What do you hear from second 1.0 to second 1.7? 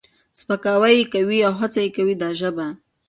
کوي او